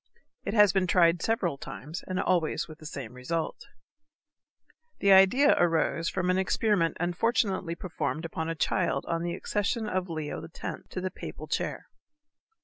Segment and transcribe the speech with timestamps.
[0.45, 3.67] It has been tried several times and always with the same result.
[4.97, 10.09] The idea arose from an experiment unfortunately performed upon a child on the accession of
[10.09, 10.81] Leo X.
[10.89, 11.85] to the papal chair.